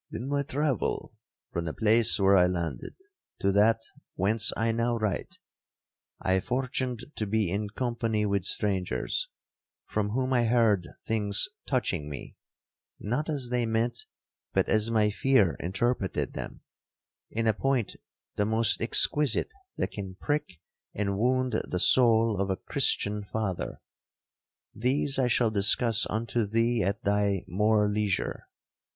[0.11, 1.13] 'In my travel
[1.51, 2.95] from the place where I landed,
[3.39, 3.83] to that
[4.15, 5.37] whence I now write,
[6.19, 9.29] I fortuned to be in company with strangers,
[9.85, 12.35] from whom I heard things touching me
[12.99, 14.07] (not as they meant,
[14.53, 16.61] but as my fear interpreted them)
[17.29, 17.95] in a point
[18.37, 20.59] the most exquisite that can prick
[20.95, 23.81] and wound the soul of a Christian father.
[24.73, 28.47] These I shall discuss unto thee at thy more leisure.